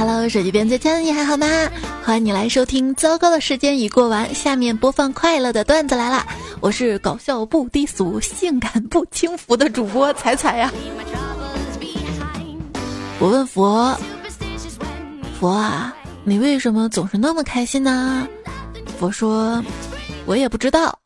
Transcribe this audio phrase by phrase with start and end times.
[0.00, 1.46] Hello，手机边最亲你还好吗？
[2.02, 2.94] 欢迎你来收听。
[2.94, 6.26] 糟糕的时间已过完，下面播放快乐的段子来啦！
[6.60, 10.72] 我是搞笑不低俗、性感不轻浮的主播彩彩呀。
[13.18, 13.94] 我问佛，
[15.38, 15.94] 佛啊，
[16.24, 18.26] 你为什么总是那么开心呢？
[18.98, 19.62] 佛说，
[20.24, 20.98] 我也不知道，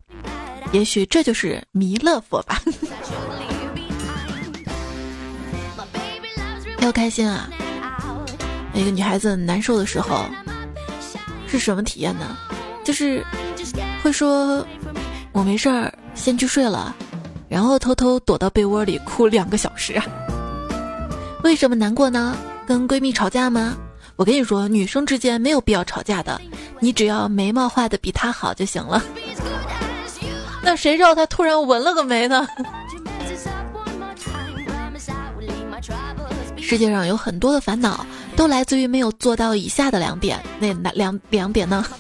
[0.71, 2.63] 也许这就是弥勒佛吧。
[6.79, 7.51] 要开心啊！
[8.75, 10.27] 一个女孩子难受的时候
[11.47, 12.37] 是什么体验呢？
[12.83, 13.25] 就是
[14.03, 14.67] 会说
[15.33, 16.95] “我没事儿，先去睡了”，
[17.49, 20.01] 然后偷偷躲到被窝里哭两个小时。
[21.43, 22.37] 为什么难过呢？
[22.67, 23.77] 跟闺蜜吵架吗？
[24.17, 26.41] 我跟你说，女生之间没有必要吵架的，
[26.81, 29.03] 你只要眉毛画的比她好就行了。
[30.63, 32.47] 那谁知道她突然纹了个眉呢？
[36.57, 38.05] 世界上有很多的烦恼，
[38.37, 40.41] 都来自于没有做到以下的两点。
[40.59, 41.85] 那哪两两点呢？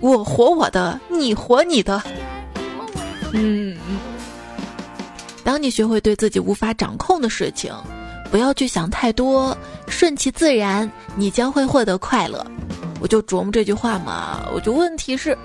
[0.00, 2.02] 我活我的，你活你的。
[3.32, 3.76] 嗯，
[5.42, 7.72] 当你学会对自己无法掌控的事情，
[8.30, 9.56] 不要去想太多，
[9.88, 12.44] 顺其自然，你将会获得快乐。
[13.00, 15.36] 我就琢磨这句话嘛，我就问题是，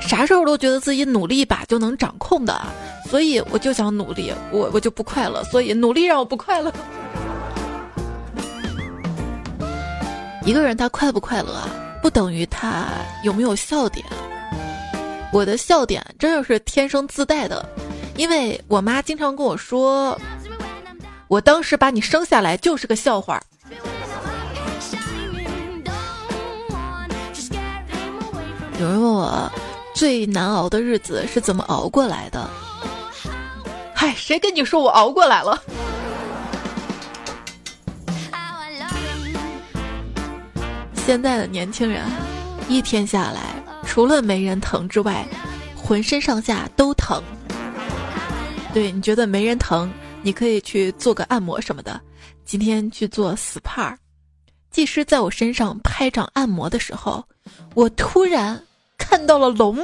[0.00, 2.60] 啥时候都觉得自己努力一把就能掌控的。
[3.08, 6.72] 所以我就想努力，我我就不快乐，所以努力让我不快乐。
[10.46, 11.68] 一个人他快不快乐啊，
[12.00, 12.86] 不等于他
[13.24, 14.06] 有没有笑点。
[15.32, 17.68] 我的笑点真的是天生自带的，
[18.16, 20.16] 因为我妈经常跟我说，
[21.26, 23.42] 我当时把你生下来就是个笑话。
[28.78, 29.50] 有人问我
[29.96, 32.48] 最难熬的日子是怎么熬过来的？
[33.92, 35.60] 嗨，谁跟你说我熬过来了？
[41.06, 42.04] 现在的年轻人，
[42.68, 43.54] 一天下来，
[43.86, 45.24] 除了没人疼之外，
[45.76, 47.22] 浑身上下都疼。
[48.74, 49.88] 对你觉得没人疼，
[50.20, 52.00] 你可以去做个按摩什么的。
[52.44, 53.94] 今天去做 SPA，
[54.72, 57.24] 技师在我身上拍掌按摩的时候，
[57.74, 58.60] 我突然
[58.98, 59.78] 看到了龙，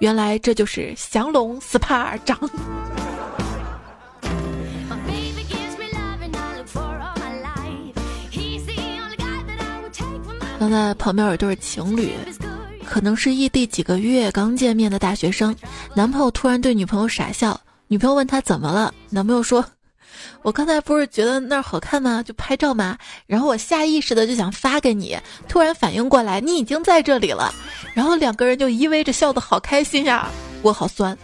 [0.00, 2.38] 原来这就是降龙 SPA 掌。
[10.64, 12.14] 刚才旁边有对情侣，
[12.86, 15.54] 可能是异地几个月刚见面的大学生，
[15.92, 19.62] 男朋友突然对女朋友傻笑，女朋友问他怎么了，男朋友说
[20.40, 22.22] ：“我刚才不是觉得那儿好看吗？
[22.22, 22.96] 就拍照吗？
[23.26, 27.52] 然后我下意识的就想发给你，突然反应过来你已经在这里了，
[27.92, 30.30] 然后两个人就依偎着笑得好开心呀，
[30.62, 31.14] 我好酸。”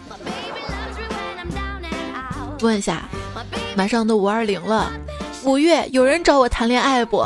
[2.60, 3.08] 问一下，
[3.74, 4.92] 马上都五二零了，
[5.44, 7.24] 五月有人找我谈恋爱不？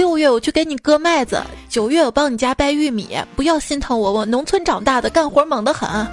[0.00, 6.06] 六月我去给你割麦子，九月我帮你家掰玉米，不要心疼我，我农村长大的，干活猛得很。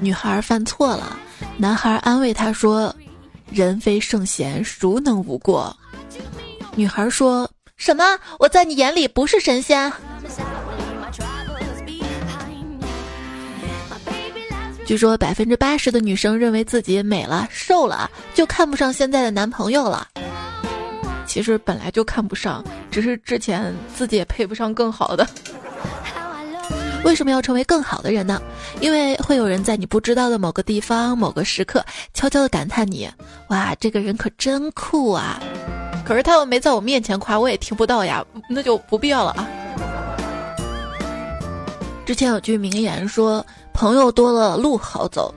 [0.00, 1.18] 女孩犯错了，
[1.58, 2.96] 男孩安慰她说
[3.52, 5.76] ：“人非圣贤，孰能无过？”
[6.74, 8.02] 女孩说什么？
[8.38, 9.92] 我在你眼里不是神仙？
[14.88, 20.08] 据说百分之八十的女生认为自己美了、瘦了，就看不上现在的男朋友了。
[21.26, 25.28] 其实本来就看不上，只是之前自己也配不上更好的。
[27.04, 28.40] 为什么要成为更好的人呢？
[28.80, 31.84] 因为会有人在你不知道的某个地方、某个时刻，
[32.14, 33.06] 悄悄的感叹你
[33.50, 35.38] ：“哇，这个人可真酷啊！”
[36.02, 39.46] 可是他又没在我面前夸，我也听不到呀，那就不必要了啊。
[42.06, 43.44] 之前有句名言说。
[43.78, 45.32] 朋友多了，路好走。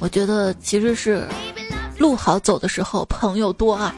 [0.00, 1.24] 我觉得其实是
[1.98, 3.94] 路好走的时候，朋友多啊。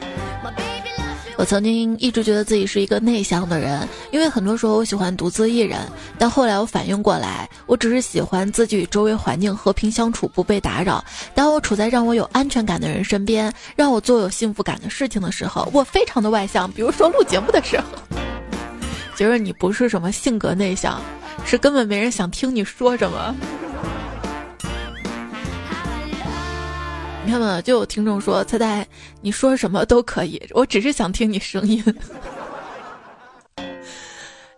[1.35, 5.79] 我曾经一直觉得自己是一个内向的人，因为很多时候我喜欢独自一人。
[6.19, 11.03] 但后来我反应过来，我只是喜欢自己与周围环境和平相处，不被打扰。
[11.33, 16.71] 当我处在让我有安全感的人身边，让我做有幸福感的事情的时候，我非常的外向。
[16.71, 17.85] 比如说录节目的时候，
[19.17, 21.01] 觉得你不是什么性格内向。
[21.45, 23.35] 是根本没人想听你说什么。
[27.25, 28.87] 你看嘛，就有听众说：“猜猜
[29.21, 31.83] 你说什么都可以，我只是想听你声音。”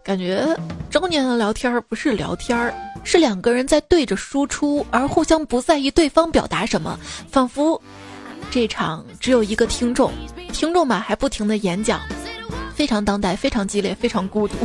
[0.04, 0.58] 感觉
[0.90, 2.74] 中年的聊天不是聊天，
[3.04, 6.98] 是两个人在对着输出，而互相不在意对方表达什么，
[7.30, 7.82] 仿佛
[8.50, 10.12] 这场只有一个听众，
[10.52, 12.00] 听众吧还不停的演讲，
[12.74, 14.56] 非常当代，非常激烈，非常孤独。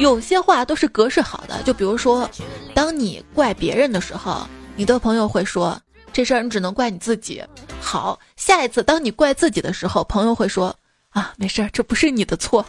[0.00, 2.28] 有些话都是格式好的，就比如说，
[2.74, 5.78] 当你怪别人的时候，你的朋友会说
[6.10, 7.44] 这事儿你只能怪你自己。
[7.82, 10.74] 好，下一次当你怪自己的时候，朋友会说
[11.10, 12.64] 啊，没事儿，这不是你的错。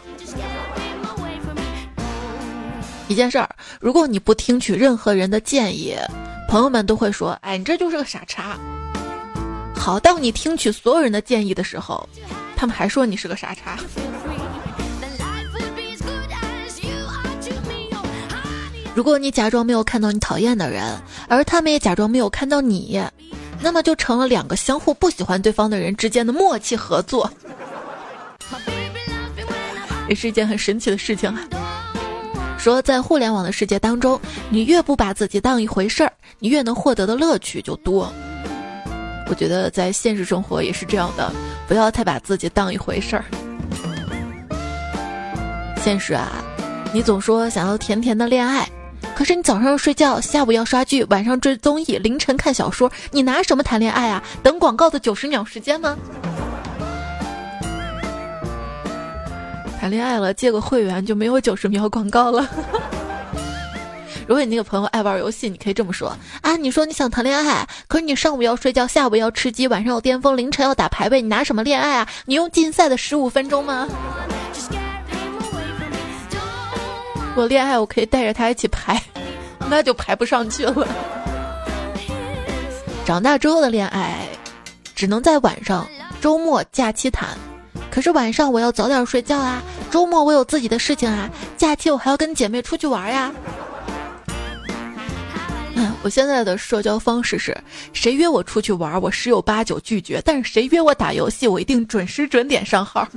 [3.08, 3.48] 一件事儿，
[3.80, 5.96] 如果你不听取任何人的建议，
[6.50, 8.58] 朋友们都会说，哎，你这就是个傻叉。
[9.74, 12.06] 好，当你听取所有人的建议的时候，
[12.54, 13.78] 他们还说你是个傻叉。
[18.94, 20.84] 如果你假装没有看到你讨厌的人，
[21.28, 23.02] 而他们也假装没有看到你，
[23.60, 27.30] 那么就成了两个相互不喜欢对方的人之间的默契合作，
[30.08, 31.40] 也是一件很神奇的事情啊。
[32.58, 38.12] 说在互联网的世界当中，你越不把自己当一回事儿，你越能获得的乐趣就多。
[39.28, 41.32] 我觉得在现实生活也是这样的，
[41.66, 43.24] 不要太把自己当一回事儿。
[45.82, 46.30] 现实啊，
[46.92, 48.68] 你总说想要甜甜的恋爱。
[49.22, 54.20] 可是你早上要睡觉，下午要刷剧，晚上追综艺，凌晨看小说，你拿什么谈恋爱啊？
[54.42, 55.96] 等广告的九十秒时间吗？
[59.78, 62.50] 谈恋爱了，借个会员就没有九十秒广告了。
[64.26, 72.08] 如果你那个朋友爱玩游戏，你可以这么说啊：你说你想谈恋爱，可是你上午要睡觉，下午要吃鸡，晚上要巅峰，凌晨要打排位，你拿什么恋爱啊？
[72.26, 73.86] 你用禁赛的十五分钟吗？
[77.36, 79.00] 我恋爱，我可以带着他一起排，
[79.72, 80.86] 那就排不上去了。
[83.06, 84.28] 长大之后的恋爱，
[84.94, 85.88] 只能在晚上、
[86.20, 87.30] 周末、假期谈。
[87.90, 93.32] 可是晚上我要早点睡觉啊，周末我有自己的事情啊，假期我还要跟姐妹出去玩呀。
[96.02, 97.56] 我现在的社交方式是，
[97.92, 103.08] 谁约我出去玩，我十有八九拒绝；但是谁约我打游戏，我一定准时准点上号。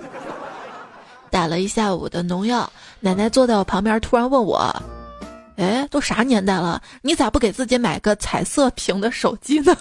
[1.29, 2.71] 打了一下午的农药，
[3.01, 4.73] 奶奶坐在我旁边，突然问我
[5.57, 9.75] ：“哎，都啥年代了，你咋不给自己买个彩色屏的手机呢？”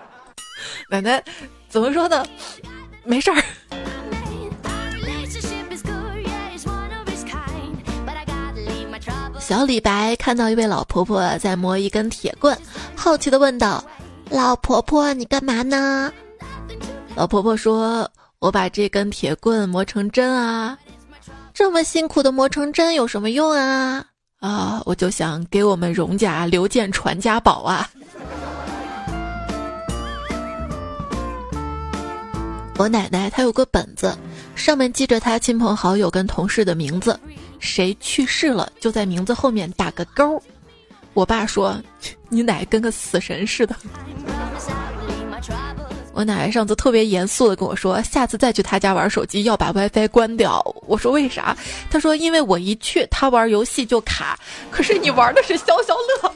[0.90, 1.22] 奶奶
[1.68, 2.26] 怎么说的？
[3.04, 3.42] 没事儿。
[9.38, 12.56] 小李白看到一位老婆婆在磨一根铁棍，
[12.96, 13.84] 好奇的问道
[14.30, 16.12] ：“老婆婆，你干嘛呢？”
[17.14, 18.10] 老婆婆说。
[18.40, 20.76] 我把这根铁棍磨成针啊，
[21.54, 24.04] 这么辛苦的磨成针有什么用啊？
[24.44, 27.88] 啊，我就想给我们荣家留件传家宝啊！
[32.76, 34.14] 我奶奶她有个本子，
[34.54, 37.18] 上面记着她亲朋好友跟同事的名字，
[37.58, 40.38] 谁去世了就在名字后面打个勾。
[41.14, 41.82] 我爸说
[42.28, 43.74] ：“你奶跟个死神似的。”
[46.14, 50.64] 我奶奶上次特别严肃的跟我说，下次再去他家玩手机要把 WiFi 关掉。
[50.86, 51.56] 我说为啥？
[51.90, 54.38] 他说因为我一去，他玩游戏就卡。
[54.70, 56.32] 可是你玩的是消消乐。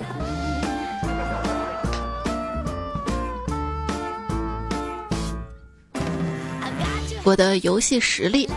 [7.23, 8.49] 我的游戏实力，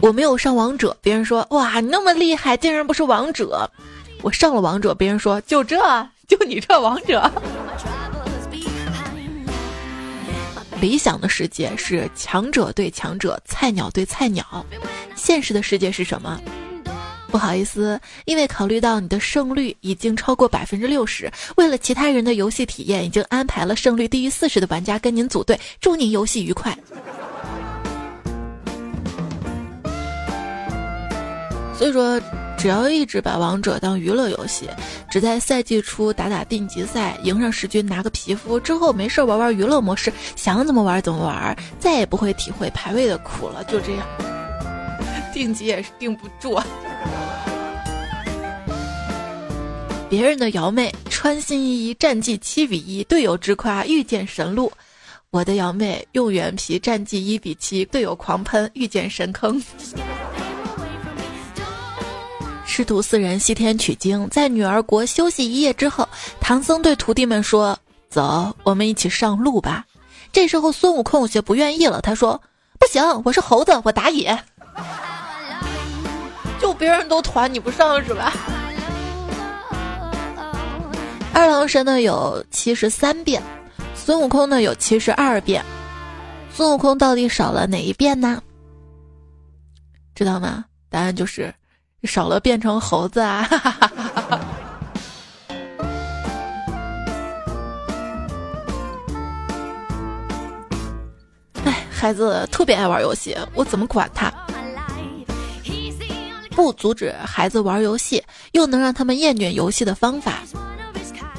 [0.00, 3.70] 我没有上王者，别人说哇你那么厉害，竟然不是王者。
[4.22, 5.78] 我上了王者，别人说就这
[6.26, 7.30] 就你这王者。
[10.80, 14.64] 理想的世界是强者对强者，菜鸟对菜鸟。
[15.16, 16.40] 现实的世界是什么？
[17.30, 25.58] 不好意思，因为考虑到你的胜率已经超过百分之六十，为了其他人的游戏体验，已经安排了胜率低于四十的玩家跟您组队。
[25.80, 26.76] 祝您游戏愉快。
[31.76, 32.20] 所以说。
[32.58, 34.68] 只要一直把王者当娱乐游戏，
[35.08, 43.62] 只在赛季初打打定级赛，赢上十局拿个皮肤，之后没事玩玩娱乐模式，想怎么玩怎么玩，再也不会体会排位的苦了。
[43.64, 44.04] 就这样，
[45.32, 46.58] 定级也是定不住。
[50.10, 54.68] 别人的瑶妹穿新衣，战绩七比一，队友直夸遇见神路；
[55.30, 59.62] 我的瑶妹用原皮，战绩一比七，队友狂喷遇见神坑。
[62.78, 66.08] 师徒四人西天取经，在女儿国休息一夜之后，
[66.40, 67.76] 唐僧对徒弟们说
[68.08, 69.84] ：“走，我们一起上路吧。”
[70.30, 72.40] 这时候孙悟空有些不愿意了，他说
[72.78, 74.38] ：“不行，我是猴子，我打野。”
[76.62, 78.32] 就别人都团你不上是吧？
[81.32, 83.42] 二郎神呢有七十三变，
[83.96, 85.64] 孙悟空呢有七十二变，
[86.54, 88.40] 孙悟空到底少了哪一变呢？
[90.14, 90.64] 知道吗？
[90.88, 91.52] 答案就是。
[92.04, 93.48] 少了变成猴子啊！
[101.64, 104.32] 哎，孩子特别爱玩游戏，我怎么管他？
[106.50, 110.34] 不阻止孩子玩游戏，又能让他们厌倦游戏的方法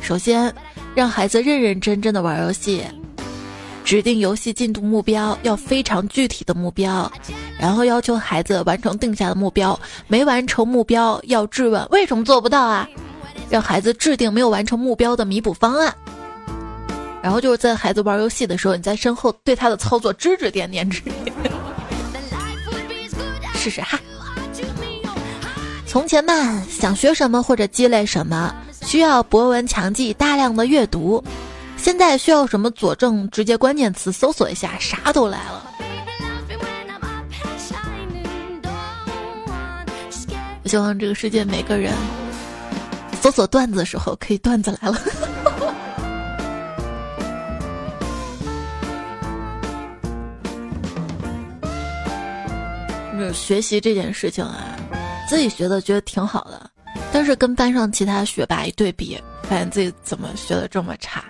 [0.01, 0.53] 首先，
[0.95, 2.85] 让孩子认认真真的玩游戏，
[3.83, 7.11] 指定游戏进度目标要非常具体的目标，
[7.59, 12.87] 然后要求孩子完成定下的目标，没完成目标要质问为什么做不到啊？
[13.49, 15.93] 让孩子制定没有完成目标的弥补方案。
[17.21, 21.13] 然后就是在孩子玩游戏的时候，你在身后对他的操作指指点点，指点。
[23.55, 23.99] 试试哈。
[25.85, 31.21] 从前慢，想学什么或者积累什么，需要博闻强记，大量的阅读。
[31.75, 35.68] 现在需要什么佐证，直接关键词搜索一下，啥都来了。
[40.69, 41.91] 希望这个世界每个人
[43.19, 44.99] 搜索段子的时候，可以段子来了。
[53.17, 54.77] 就是学习这件事情啊，
[55.27, 56.69] 自己学的觉得挺好的，
[57.11, 61.25] 但是跟班上其他学霸一对比，发现自己怎么学的这么差。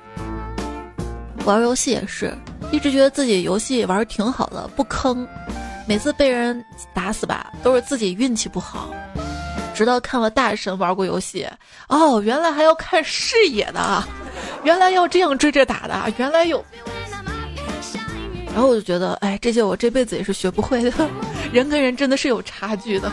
[1.45, 2.37] 玩游戏也是，
[2.73, 5.25] 一直觉得自己游戏玩的挺好的，不坑，
[5.87, 6.61] 每次被人
[6.93, 8.93] 打死吧，都是自己运气不好。
[9.79, 11.47] 直到看了大神玩过游戏，
[11.87, 14.05] 哦，原来还要看视野的啊，
[14.65, 16.61] 原来要这样追着打的，原来有。
[18.53, 21.09] 然后我就觉得，哎，这些我这辈子也是学不会的。
[21.53, 23.09] 人跟人真的是有差距的，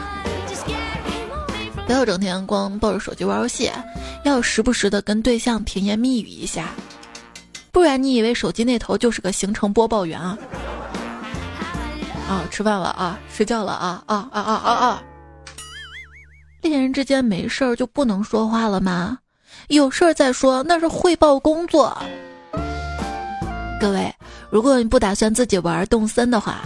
[1.86, 3.70] 不要整天光抱着手机玩游戏，
[4.24, 6.70] 要时不时的跟对象甜言蜜语一下，
[7.70, 10.36] 不然你以为手机那头就是个行程播报员啊？
[12.28, 15.02] 啊，吃饭了啊，睡觉了啊啊啊啊啊啊！
[16.68, 19.18] 恋人之间没事儿就不能说话了吗？
[19.68, 21.96] 有事儿再说，那是汇报工作。
[23.80, 24.14] 各位，
[24.50, 26.60] 如果你不打算自己玩动森的话。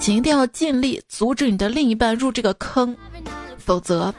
[0.00, 2.96] 请一定要尽力阻止你的另一半入这个坑，
[3.56, 4.12] 否则，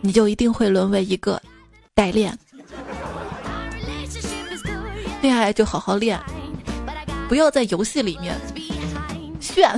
[0.00, 1.42] 你就一定会沦为一个
[1.92, 2.38] 代练。
[5.20, 6.20] 恋爱就好好练，
[7.28, 8.40] 不要在游戏里面
[9.40, 9.68] 炫，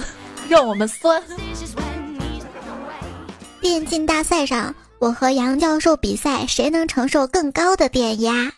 [0.46, 1.22] 让我们酸。
[3.62, 8.50] 电竞大赛上，我和杨教授比赛，谁能承受更高的电压？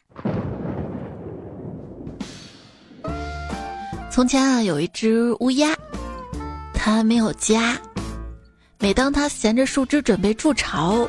[4.10, 5.76] 从前啊，有一只乌鸦。
[6.72, 7.76] 它没有家，
[8.78, 11.08] 每当它衔着树枝准备筑巢，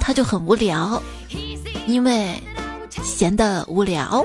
[0.00, 1.02] 它就很无聊，
[1.86, 2.40] 因为
[3.02, 4.24] 闲得无聊。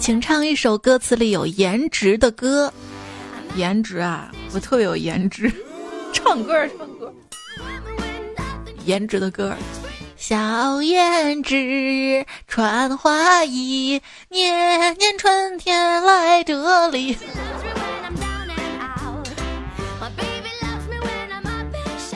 [0.00, 2.72] 请唱一首歌词里有颜值的歌，
[3.54, 5.50] 颜值啊，我特别有颜值，
[6.12, 6.86] 唱歌唱，
[8.84, 9.54] 颜值的歌。
[10.16, 10.36] 小
[10.80, 17.18] 胭脂穿花衣，年年春天来这里。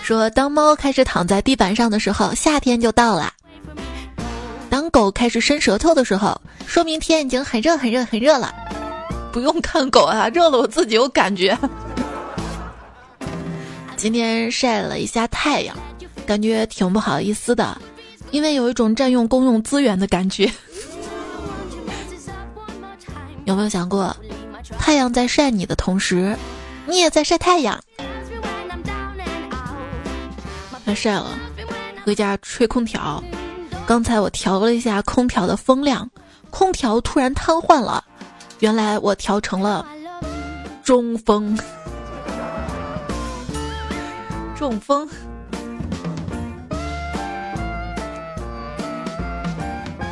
[0.03, 3.29] 说，当猫开始躺在地板上的时候，夏天就到了；
[4.71, 8.55] 当狗开始伸舌头的时候，说明天已经很热很热很热了。
[9.33, 11.59] 不用看狗啊，热了我自己有感觉。
[13.97, 15.77] 今天晒了一下太阳，
[16.27, 17.81] 感觉挺不好意思的。
[18.33, 20.51] 因为有一种占用公用资源的感觉，
[23.47, 24.15] 有没有想过，
[24.79, 26.37] 太阳在晒你的同时，
[26.87, 27.81] 你也在晒太阳？
[30.85, 31.39] 太晒了，
[32.05, 33.23] 回家吹空调。
[33.87, 36.11] 刚才我调了一下空调的风量，
[36.51, 38.05] 空调突然瘫痪了。
[38.59, 39.87] 原来我调成了
[40.83, 41.57] 中风，
[44.57, 45.09] 中风。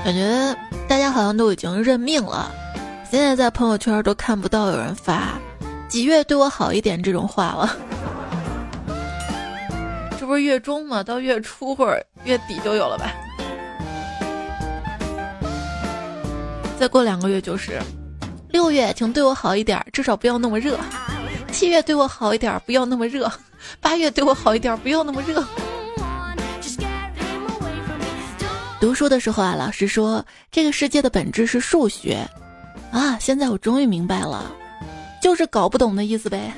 [0.04, 0.54] 感觉
[0.86, 2.52] 大家好像都已经认命了，
[3.10, 5.40] 现在在朋友圈都看不到有人发
[5.88, 7.74] “几月对我好一点”这种话了。
[10.20, 11.02] 这不是月中吗？
[11.02, 13.10] 到月初或者月底就有了吧？
[16.78, 17.80] 再过两个月就是
[18.50, 20.76] 六月，请对我好一点，至少不要那么热；
[21.50, 23.26] 七月对我好一点，不要那么热；
[23.80, 25.42] 八月对我好一点，不要那么热。
[28.84, 30.22] 读书的时候啊，老师说
[30.52, 32.28] 这个世界的本质是数学，
[32.92, 34.54] 啊，现在我终于明白了，
[35.22, 36.52] 就是搞不懂的意思呗。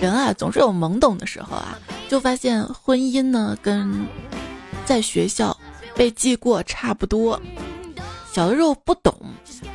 [0.00, 4.08] 人啊，总是有懵懂的时候啊，就发现婚姻呢，跟
[4.84, 5.56] 在学校
[5.94, 7.40] 被记过差不多。
[8.36, 9.14] 小的时候不懂，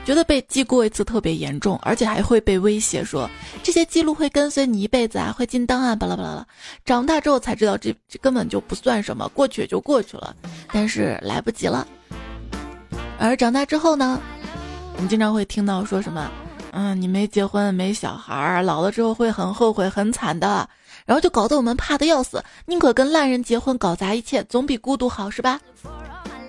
[0.06, 3.28] 觉得被记过一次特别严重，而且还会被威胁说
[3.64, 6.46] 这些记录会跟随你一辈子啊，会进档案，巴拉巴拉拉。
[6.86, 10.36] 长大之后才知道，这这根本就不算什么，过去也就过去了。
[10.72, 11.88] 但是来不及了。
[13.18, 14.22] 而长大之后呢，
[14.94, 16.30] 我们经常会听到说什么
[16.72, 20.70] 嗯，你没结婚没小孩，老了之后会很后悔很惨的。
[21.08, 25.60] 然后就搞得我们怕的要死，宁可跟烂人结婚搞砸一切，总比孤独好，是吧？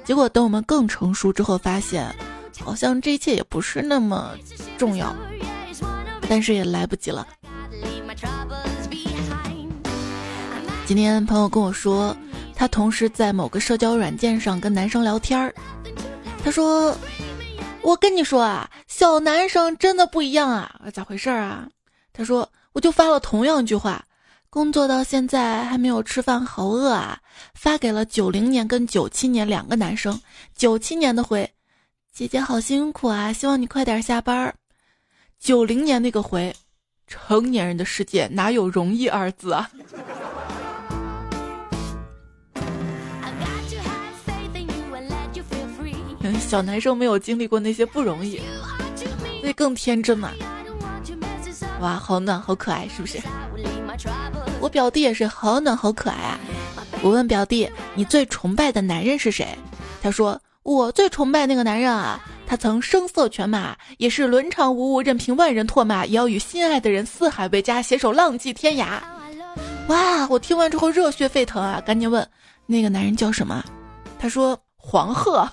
[0.05, 2.15] 结果等我们更成熟之后，发现
[2.61, 4.33] 好像这一切也不是那么
[4.77, 5.15] 重要，
[6.29, 7.27] 但是也来不及了。
[10.85, 12.15] 今天朋友跟我说，
[12.55, 15.55] 他同时在某个社交软件上跟男生聊天儿，
[16.45, 16.95] 他说
[17.81, 21.67] ：“我跟你说啊，小男生真的不一样啊，咋回事啊？”
[22.13, 24.05] 他说：“我就发了同样一句话。”
[24.53, 27.19] 工作到现在还没有吃饭，好饿啊！
[27.55, 30.21] 发给了九零年跟九七年两个男生。
[30.55, 31.51] 九七年的回：
[32.13, 34.55] 姐姐好辛苦啊，希望你快点下班。
[35.39, 36.55] 九零年那个回：
[37.07, 39.71] 成年人的世界哪有容易二字啊？
[46.39, 48.39] 小男生没有经历过那些不容易，
[49.41, 50.31] 所以更天真嘛。
[51.83, 53.19] 哇，好暖好可爱，是不是？
[54.61, 56.39] 我表弟也是好暖好可爱啊！
[57.03, 59.49] 我问表弟：“你最崇拜的男人是谁？”
[60.01, 69.01] 他说：“我最崇拜那个男人啊，他曾声色犬马，也是伦常无物，任凭万人唾骂，也要与心爱的人四海为家，携手浪迹天涯。”
[69.91, 70.29] 哇！
[70.29, 71.83] 我听完之后热血沸腾啊！
[71.85, 72.25] 赶紧问
[72.67, 73.61] 那个男人叫什么？
[74.21, 75.49] 他说：“黄鹤。”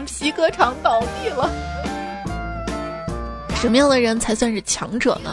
[0.00, 1.50] 皮革厂倒闭了。
[3.56, 5.30] 什么样的人才算是强者呢？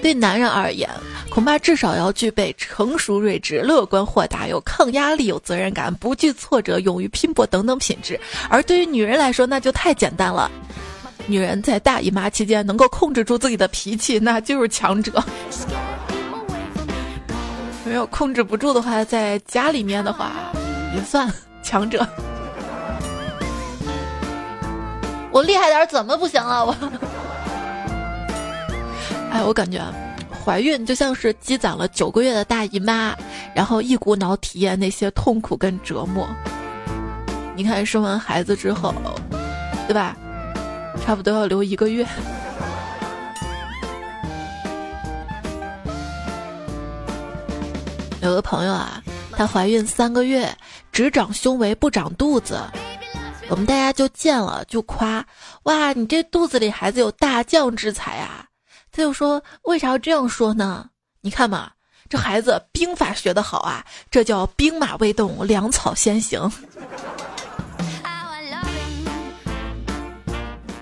[0.00, 0.88] 对男人而言，
[1.30, 8.18] 恐怕至少要具备成熟睿智、乐观豁达、有抗压力、有责任感、不惧挫折、勇于拼搏等等品质。
[8.48, 10.50] 而对于女人来说，那就太简单了。
[11.28, 15.22] 女人在大姨妈期间能够控制住自己的脾气，那就是强者。
[17.84, 20.32] 没有控制不住的话，在家里面的话，
[20.96, 22.04] 也算强者。
[25.32, 26.62] 我厉害点怎么不行啊？
[26.62, 26.76] 我。
[29.30, 29.82] 哎，我感觉
[30.44, 33.16] 怀孕就像是积攒了九个月的大姨妈，
[33.54, 36.28] 然后一股脑体验那些痛苦跟折磨。
[37.56, 38.94] 你看生完孩子之后，
[39.88, 40.14] 对吧？
[41.04, 42.06] 差不多要留一个月。
[48.20, 49.02] 有个朋友啊，
[49.32, 50.54] 她怀孕三个月，
[50.92, 52.60] 只长胸围不长肚子，
[53.48, 55.24] 我们大家就见了就夸：
[55.64, 58.46] 哇，你这肚子里孩子有大将之才啊！
[58.90, 60.88] 他就说：“为啥要这样说呢？
[61.20, 61.70] 你看嘛，
[62.08, 66.50] 这孩子兵法学得好啊，这叫兵马未动，粮草先行。”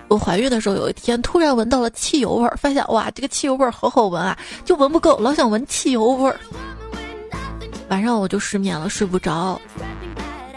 [0.08, 6.38] 我怀孕的时候，有一天突然闻到了汽油味儿，发现哇，这个汽油味儿好好闻啊，就闻不够，老想闻汽油味儿。
[7.88, 9.60] 晚上我就失眠了，睡不着，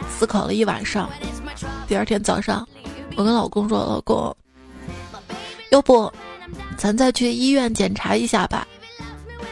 [0.10, 1.10] 思考了一晚上。
[1.88, 2.68] 第二天早上，
[3.16, 4.36] 我跟老公说：“老公，
[5.72, 6.12] 要不……”
[6.78, 8.68] 咱再去医院检查一下吧。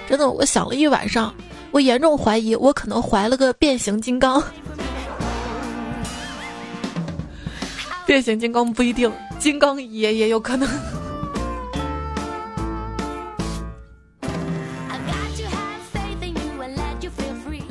[0.07, 1.33] 真的，我想了一晚上，
[1.71, 4.43] 我严重怀疑我可能怀了个变形金刚。
[8.05, 10.67] 变形金刚不一定，金刚也也有可能。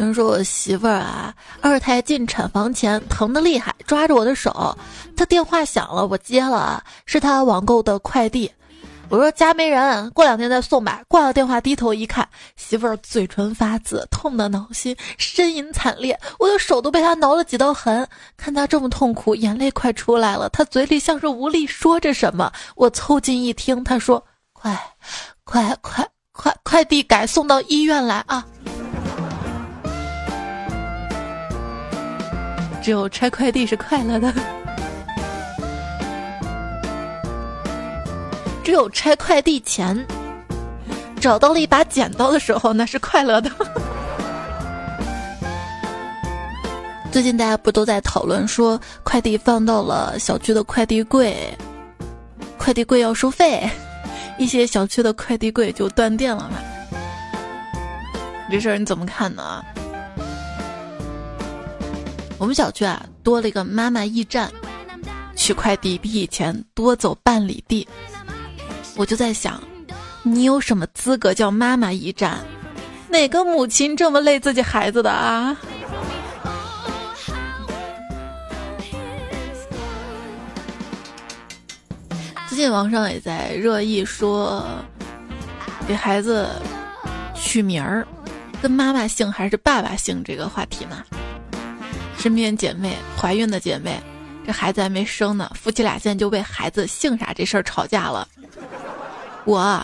[0.00, 4.74] 有人说我媳妇儿啊，二胎进产房前疼的厉害，抓着我的手，
[5.14, 8.50] 她电话响了，我接了，是她网购的快递。
[9.10, 11.02] 我说家没人，过两天再送吧。
[11.06, 16.18] 挂了电话，低头一看，媳妇儿嘴唇发紫，痛得挠心，呻吟惨烈。
[16.38, 18.08] 我的手都被她挠了几道痕。
[18.38, 20.48] 看她这么痛苦，眼泪快出来了。
[20.48, 22.50] 她嘴里像是无力说着什么。
[22.74, 24.80] 我凑近一听，她说：“快，
[25.44, 28.46] 快，快，快，快递改送到医院来啊！”
[32.82, 34.32] 只有拆快递是快乐的。
[38.64, 40.06] 只有拆快递前
[41.20, 43.50] 找到了一把剪刀的时候，那是快乐的。
[47.12, 51.36] 最近大家不都在讨论说快递放到了小区的快递柜，
[52.56, 53.68] 快递柜要收费，
[54.38, 56.56] 一些小区的快递柜就断电了嘛？
[58.50, 59.64] 这事儿你怎么看呢？
[62.40, 64.50] 我们小区啊多了一个妈妈驿站，
[65.36, 67.86] 取快递比以前多走半里地。
[68.96, 69.62] 我就在想，
[70.22, 72.38] 你有什么资格叫妈妈驿站？
[73.10, 75.54] 哪个母亲这么累自己孩子的啊？
[82.48, 84.64] 最近网上也在热议说，
[85.86, 86.48] 给孩子
[87.34, 88.06] 取名儿，
[88.62, 91.04] 跟妈妈姓还是爸爸姓这个话题呢？
[92.20, 93.98] 身边姐妹怀孕的姐妹。
[94.46, 98.28] 这孩子还没生呢，夫妻俩现在就为孩子姓啥这事儿吵架了。
[99.46, 99.82] 我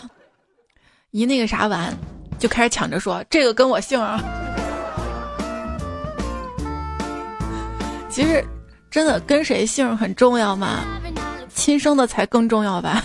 [1.09, 1.91] 一那个啥完，
[2.37, 4.23] 就开始抢着说这个跟我姓啊。
[8.07, 8.45] 其实，
[8.91, 10.83] 真的跟谁姓很重要吗？
[11.55, 13.03] 亲生的才更重要吧。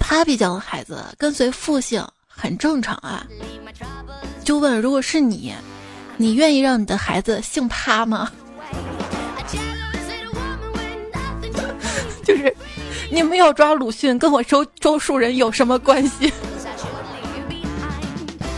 [0.00, 2.06] Papi 家的孩子跟随父姓
[2.42, 3.24] 很正常啊。
[4.42, 5.54] 就问，如果是你，
[6.16, 8.32] 你愿意让你的孩子姓趴吗？
[12.24, 12.52] 就是
[13.12, 16.32] 你们要抓鲁迅，跟我周周树人有什么关系？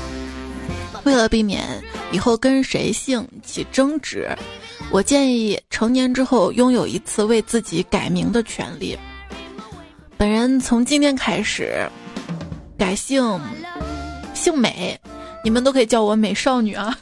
[1.05, 1.63] 为了避免
[2.11, 4.35] 以后跟谁姓起争执，
[4.91, 8.99] 我建议成年之后拥有一次为自己改名的权利。
[10.17, 11.87] 本人从今天开始
[12.85, 13.41] 改姓
[14.35, 15.01] 姓美，
[15.43, 16.95] 你们都可以叫我美少女啊。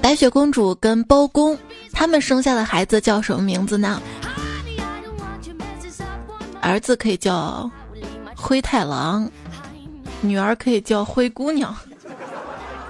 [0.00, 1.58] 白雪公主跟包公
[1.90, 4.00] 他们生下的孩子叫什么名字呢？
[6.60, 7.68] 儿子可以叫
[8.36, 9.28] 灰太狼，
[10.20, 11.74] 女儿可以叫灰姑娘。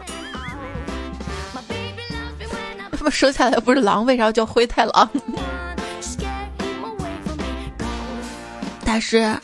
[2.92, 5.08] 他们生下来不是狼，为啥叫灰太狼？
[8.92, 9.34] 大师，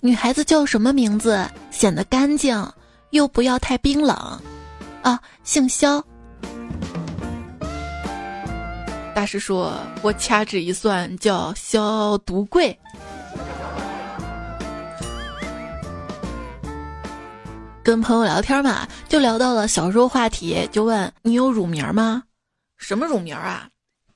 [0.00, 2.70] 女孩子叫什么名字显得干净，
[3.12, 4.14] 又不要太冰冷？
[5.00, 6.04] 啊，姓肖。
[9.14, 9.72] 大师说
[10.04, 12.78] ：“我掐指一算，叫肖独贵。”
[17.82, 22.22] 跟朋友聊天嘛，就聊到了小时候话题，就问你有乳名吗？
[22.76, 23.66] 什么乳名啊？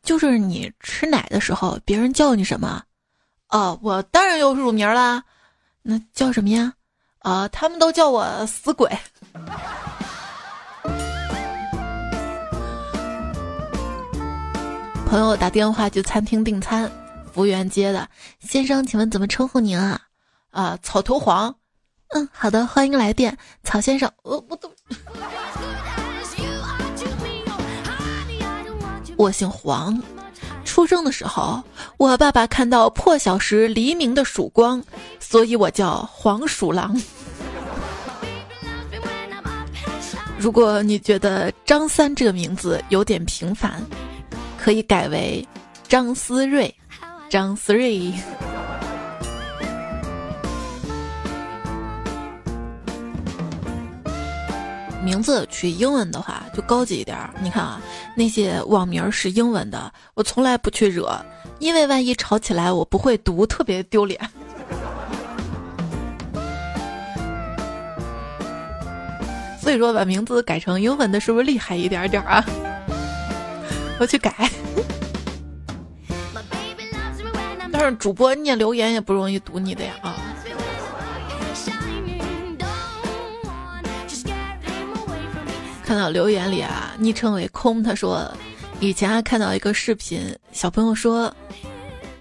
[0.03, 2.83] 就是你吃奶的时候，别人叫你什么？
[3.49, 5.23] 哦，我当然有乳名啦。
[5.83, 6.73] 那叫什么呀？
[7.21, 8.91] 啊，他们都叫我死鬼。
[15.07, 16.91] 朋友打电话去餐厅订餐，
[17.33, 18.09] 服务员接的，
[18.41, 20.01] 先生，请问怎么称呼您啊？
[20.51, 21.55] 啊，草头黄。
[22.09, 24.11] 嗯，好的，欢迎来电，草先生。
[24.23, 24.71] 我我都。
[29.17, 30.03] 我姓黄，
[30.75, 31.63] 出生的时候，
[31.99, 34.83] 我爸爸看到破晓时黎明的曙光，
[35.21, 37.01] 所以我叫黄鼠狼。
[40.37, 43.81] 如果你觉得张三这个名字有点平凡，
[44.59, 45.47] 可以改为
[45.87, 46.75] 张思睿，
[47.31, 48.13] 张思睿。
[55.05, 57.35] 名字取英文的话就高级一点儿。
[57.43, 57.79] 你看啊，
[58.17, 61.23] 那些网名是英文的，我从来不去惹，
[61.59, 64.19] 因为万一吵起来我不会读，特别丢脸。
[69.61, 72.43] 所以说把名字改成英文的是不是厉害一点点啊？
[74.01, 74.51] 我去改。
[77.71, 80.17] 但是主播念留言也不容易读你的呀啊。
[85.85, 88.27] 看到留言里啊，昵称为空，他说，
[88.81, 91.31] 以前还看到一个视频，小朋友说，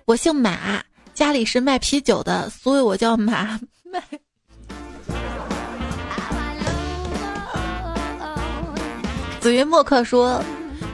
[0.04, 4.04] 我姓马，家里是卖啤酒的，所以我叫马卖。
[9.40, 10.44] 紫云墨客说，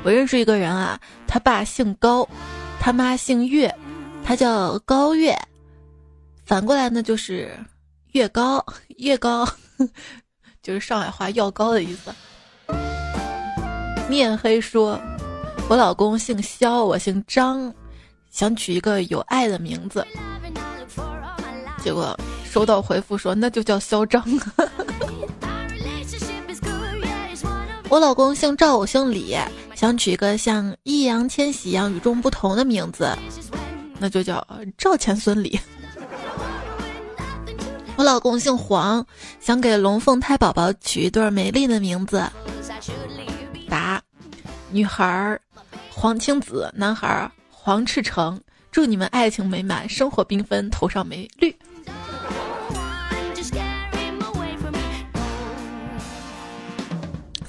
[0.04, 2.30] 我认识一个人啊，他爸姓高，
[2.80, 3.76] 他妈姓岳，
[4.24, 5.36] 他叫高岳，
[6.46, 7.52] 反过来呢就是
[8.12, 8.64] 越高
[8.98, 9.50] 越高，
[10.62, 12.14] 就是上海话要高的意思。
[14.10, 15.00] 面黑说
[15.70, 17.72] ：“我老公姓肖，我姓张，
[18.32, 20.04] 想取一个有爱的名字。
[21.84, 24.24] 结果收到回复说，那就叫嚣张。
[27.88, 29.38] 我老公姓赵，我姓李，
[29.76, 33.16] 想取一个像易烊千玺一样与众不同的名字，
[34.00, 34.46] 那就叫
[34.76, 35.60] 赵钱孙李。
[37.96, 39.06] 我老公姓黄，
[39.40, 42.24] 想给龙凤胎宝宝取一对美丽的名字。”
[43.70, 44.02] 答：
[44.72, 45.40] 女孩
[45.90, 48.42] 黄青子，男孩黄赤诚。
[48.72, 51.56] 祝你们爱情美满，生活缤纷，头上没绿。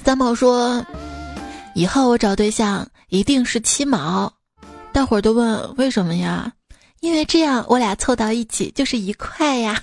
[0.02, 0.85] 三毛说
[1.76, 4.33] ：“以后我找对象一定是七毛。”
[4.92, 6.50] 大伙儿都问为什么呀？
[7.00, 9.80] 因为这样我俩凑到一起就是一块呀。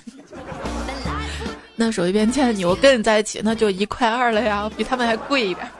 [1.76, 5.70] 那手一边见你，我跟你在一起，那就一块二了呀，比他们还贵一点。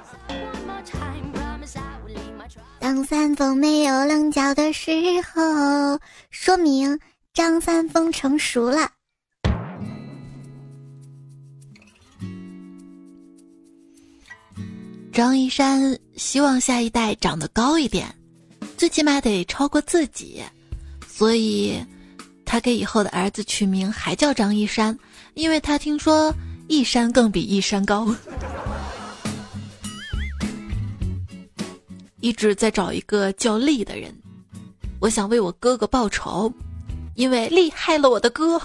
[2.81, 4.91] 张三丰没有棱角的时
[5.23, 6.99] 候，说明
[7.35, 8.91] 张三丰成熟了。
[15.12, 18.14] 张一山希望下一代长得高一点，
[18.77, 20.43] 最起码得超过自己，
[21.07, 21.79] 所以
[22.47, 24.99] 他给以后的儿子取名还叫张一山，
[25.35, 26.33] 因为他听说
[26.69, 28.07] 一山更比一山高。
[32.20, 34.12] 一直在找一个叫丽的人，
[35.00, 36.52] 我想为我哥哥报仇，
[37.14, 38.61] 因为丽害了我的哥。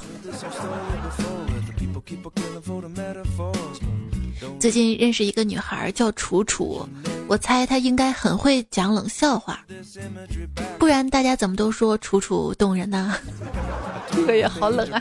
[4.59, 6.87] 最近认识一个女孩叫楚楚，
[7.27, 9.63] 我猜她应该很会讲冷笑话，
[10.79, 13.15] 不然大家怎么都说楚楚动人呢？
[14.11, 14.99] 这个也好冷啊！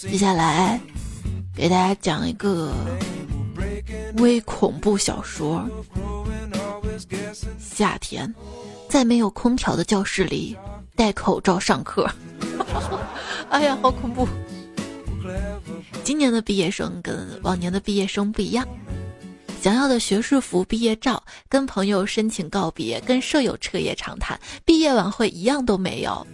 [0.00, 0.80] 接下来
[1.54, 2.72] 给大家讲一个
[4.18, 5.66] 微恐怖小说。
[7.58, 8.32] 夏天，
[8.88, 10.56] 在没有空调的教室里
[10.96, 12.08] 戴口罩上课。
[13.50, 14.26] 哎呀，好恐怖！
[16.02, 18.66] 今年的毕业生跟往年的毕业生不一样，
[19.60, 26.26] 想要的学士服、毕业照、跟朋友申请告别、跟舍友彻夜长谈、毕业晚会一样都没有，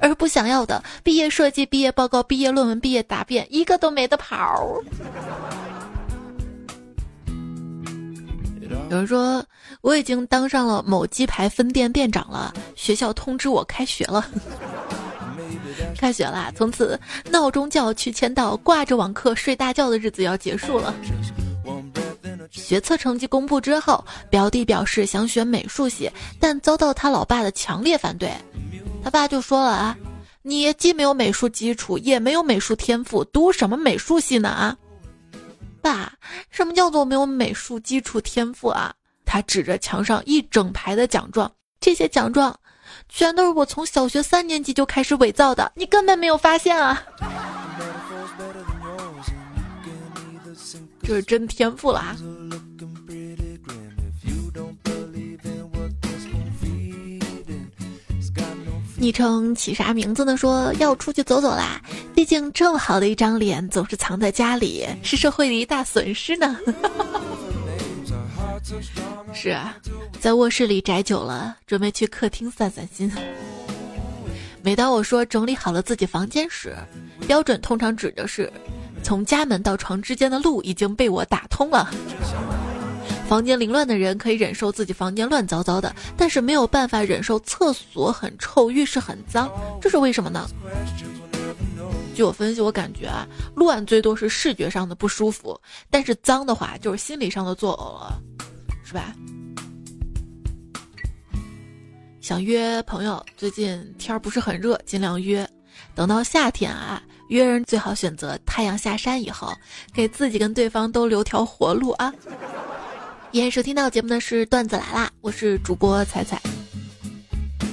[0.00, 4.62] 而不想要的毕业设计、毕业报告、毕业论文、毕业答辩，一个都没得跑。
[8.88, 9.44] 有人说
[9.80, 14.24] 我已经当上了某鸡排分店店长了，学校通知我开学了。
[15.96, 16.52] 开学啦！
[16.54, 16.98] 从此
[17.30, 20.94] 闹钟叫去签到，挂着网课睡大觉的日子要结束了。
[22.50, 28.30] 学测成绩公布之后，表弟表示想选美术系，但遭到他老爸的强烈反对。
[29.02, 29.96] 他爸就说了啊
[30.42, 34.76] ：“你既没有美术基础，也没有美术天赋，读什么美术系呢？”啊，
[35.80, 36.12] 爸，
[36.50, 38.94] 什么叫做没有美术基础天赋啊？
[39.24, 42.58] 他指着墙上一整排的奖状，这些奖状。
[43.08, 47.02] 全都是我从小学三年级就开始伪造的，你根本没有发现啊！
[51.02, 52.16] 这是真天赋了啊！
[58.98, 60.36] 昵称起啥名字呢？
[60.36, 61.80] 说要出去走走啦，
[62.14, 66.56] 毕竟这么好的一张脸总是藏在家里，是社会的一大损失呢。
[69.34, 69.76] 是啊，
[70.18, 73.12] 在卧室里宅久了，准备去客厅散散心。
[74.62, 76.74] 每当我说整理好了自己房间时，
[77.26, 78.50] 标准通常指的是
[79.02, 81.88] 从家门到床之间的路已经被我打通了。
[83.28, 90.48] 房间凌乱的人可以忍受自己房间乱糟糟的，但是没有办法忍受厕所很臭、浴室很脏，这是为什么呢？
[92.14, 98.22] 据我分析，我感觉啊，乱最多是视觉上的不舒服，但是脏的话就是心理上的作呕了。
[98.84, 99.12] 是吧？
[102.20, 105.48] 想约朋友，最近天儿不是很热，尽量约。
[105.94, 109.52] 等到夏天啊，约人最好选择太阳下山以后，
[109.92, 112.12] 给自己跟对方都留条活路啊。
[113.36, 116.40] 现收听到节目的是段子来啦，我是主播彩彩。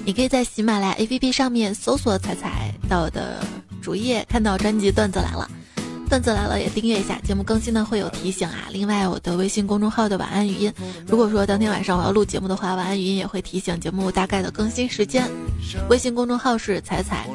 [0.06, 3.42] 你可以在喜马拉雅 APP 上面搜索彩彩，到我的
[3.82, 5.50] 主页看到专辑《段子来了》。
[6.10, 8.68] 段子来了也订阅一下，节目更新呢会有提醒啊。
[8.72, 10.72] 另外，我的微信公众号的晚安语音，
[11.08, 15.28] 如果说当天晚上我要录节目的话，晚安语音也会提醒节目大概的更新时间。
[15.90, 17.26] 微信公众号是彩彩，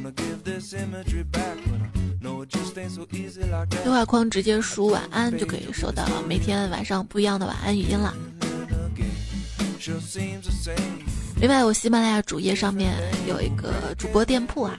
[3.70, 8.14] 对话框直接输晚安就可以收到每天晚上不一样的晚安语音了。
[11.40, 12.92] 另外，我喜马拉雅主页上面
[13.26, 14.78] 有一个主播店铺啊，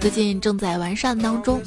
[0.00, 1.60] 最近正在完善当中。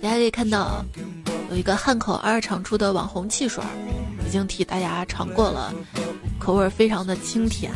[0.00, 0.84] 大家可以看到，
[1.50, 3.62] 有一个汉口二厂出的网红汽水，
[4.26, 5.72] 已经替大家尝过了，
[6.38, 7.70] 口味非常的清甜，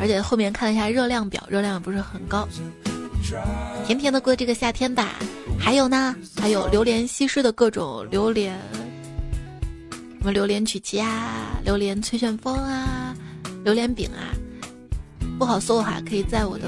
[0.00, 2.46] 而且后面看了一下热量表，热量也不是很高，
[3.86, 5.18] 甜甜的过这个夏天吧。
[5.58, 8.58] 还有呢，还有榴莲西施的各种榴莲，
[10.20, 13.14] 什么榴莲曲奇啊，榴莲脆旋风啊，
[13.64, 14.32] 榴莲饼啊，
[15.38, 16.64] 不好搜哈，可以在我的。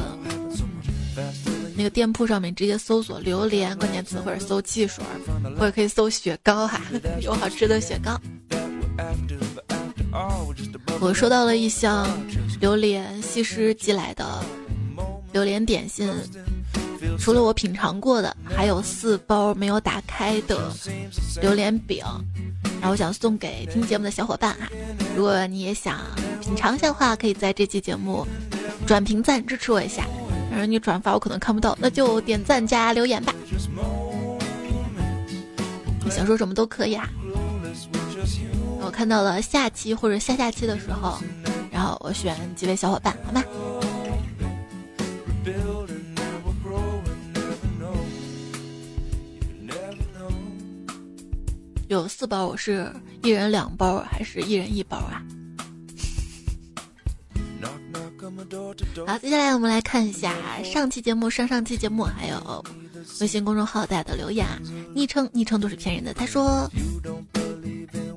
[1.76, 5.02] 那个店铺上面直接搜索“榴莲”关键词，或者搜汽水，
[5.58, 6.80] 或者可以搜雪糕哈，
[7.22, 8.20] 有好吃的雪糕。
[11.00, 12.06] 我收到了一箱
[12.60, 14.44] 榴莲西施寄来的
[15.32, 16.12] 榴莲点心，
[17.18, 20.72] 除了我品尝过的，还有四包没有打开的
[21.40, 22.04] 榴莲饼，
[22.80, 24.68] 然后我想送给听节目的小伙伴哈。
[25.16, 26.00] 如果你也想
[26.40, 28.26] 品尝一下的话，可以在这期节目
[28.86, 30.04] 转评赞支持我一下。
[30.50, 33.32] 反正你转发我可能看不到，那就点赞加留言吧。
[36.10, 37.08] 想说什么都可以啊。
[38.80, 41.18] 我看到了下期或者下下期的时候，
[41.70, 43.44] 然后我选几位小伙伴，好吗？
[51.90, 52.88] 有四包，我是
[53.24, 55.20] 一人两包还是一人一包啊？
[59.08, 62.64] 好，接下来我们来看一下上期节目、上上期节目还有
[63.20, 64.56] 微信公众号大家的留言啊，
[64.94, 66.14] 昵称昵称都是骗人的。
[66.14, 66.70] 他说，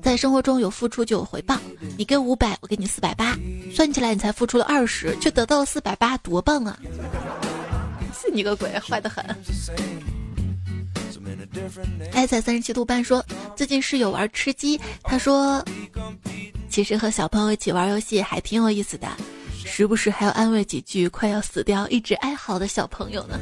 [0.00, 1.58] 在生活中有付出就有回报，
[1.98, 3.36] 你给五百，我给你四百八，
[3.74, 6.78] 算起来你才付出了二十，却得到了四百八，多棒啊！
[8.12, 9.24] 信你个鬼，坏的很。
[12.12, 13.24] 爱在三十七度半说，
[13.56, 15.64] 最近室友玩吃鸡，他说，
[16.68, 19.08] 其实和小朋友一起玩游戏还挺有意思的。
[19.64, 23.40] 时不时还要安慰几句快要死掉、一直哀嚎的小朋友呢。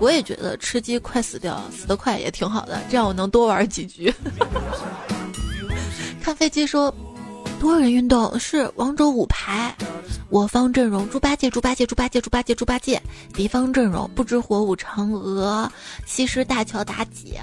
[0.00, 4.12] 我也觉得吃鸡快死掉，死得快也挺好的，这样我能多玩几局。
[6.22, 6.92] 看飞机说，
[7.58, 9.74] 多人运动是王者五排，
[10.28, 12.98] 我方阵容猪八戒、猪八戒、猪八戒、猪八戒、猪八戒；
[13.34, 15.70] 敌方阵容不知火舞、嫦娥、
[16.04, 17.34] 西施、大乔、妲己。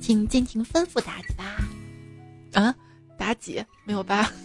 [0.00, 1.44] 请尽情吩咐妲己吧。
[2.54, 2.74] 啊，
[3.18, 4.32] 妲己没有吧？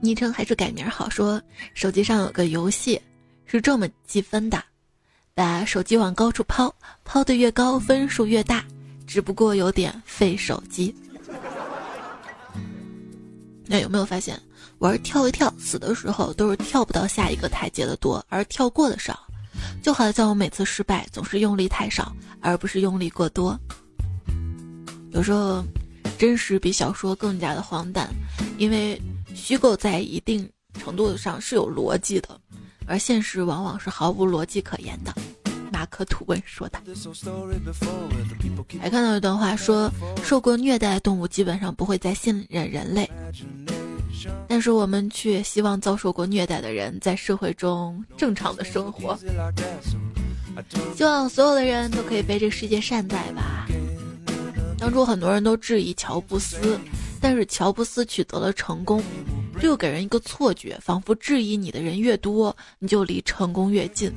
[0.00, 1.08] 昵称还是改名好。
[1.08, 1.42] 说
[1.74, 3.00] 手机上有个游戏
[3.44, 4.62] 是这么计分的：
[5.34, 8.64] 把手机往高处抛，抛得越高分数越大，
[9.06, 10.94] 只不过有点费手机。
[13.64, 14.40] 那有没有发现，
[14.78, 19.18] 玩跳一跳死的时候都是跳不到下一个台阶的多，而跳过的少？
[19.82, 23.58] 就好像我每次失败总是用力太少，而不是用力过多。
[25.12, 25.64] 有时候，
[26.18, 28.08] 真实比小说更加的荒诞，
[28.58, 29.00] 因为。
[29.34, 30.48] 虚构在一定
[30.80, 32.40] 程度上是有逻辑的，
[32.86, 35.14] 而现实往往是毫无逻辑可言的。
[35.76, 36.78] 马克吐温说的。
[38.80, 39.92] 还看到一段话说，
[40.24, 43.06] 受过虐待的动物基本上不会再信任人类，
[44.48, 49.18] 但是我们却希望遭受过虐待的人在社会中正常的生活。
[50.94, 53.68] 希望所有的人都可以被这个世界善待吧。
[54.78, 56.80] 当初很多人都质疑乔布斯。
[57.20, 59.02] 但是乔布斯取得了成功，
[59.58, 64.12] 这又给人一个错觉，仿佛质疑你的人越多，你就离成功越近。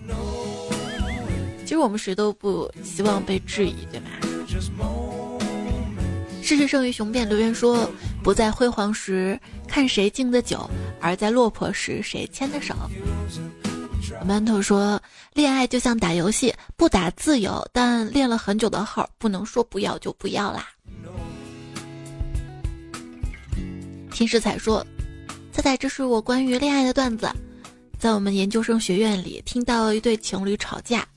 [1.69, 4.09] 其实我们谁都不希望被质疑，对吧？
[6.41, 7.87] 事实胜于雄辩留言说
[8.23, 10.67] ：“不在辉煌时看谁敬的酒，
[10.99, 12.73] 而在落魄时谁牵的手。”
[14.27, 14.99] 馒头说
[15.35, 20.69] ：“恋爱就像打游戏，不打自由，但练了很久的号，不能说不要就不要啦。”
[24.11, 24.83] 秦世彩说
[25.53, 27.29] ：“彩彩，这是我关于恋爱的段子。
[27.99, 31.07] 在我们研究生学院里，听到一对情侣吵架，